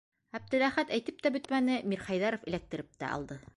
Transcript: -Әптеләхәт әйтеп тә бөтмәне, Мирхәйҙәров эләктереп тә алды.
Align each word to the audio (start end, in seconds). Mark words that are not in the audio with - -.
-Әптеләхәт 0.37 0.93
әйтеп 0.97 1.21
тә 1.27 1.31
бөтмәне, 1.37 1.77
Мирхәйҙәров 1.93 2.51
эләктереп 2.53 2.93
тә 3.05 3.15
алды. 3.19 3.41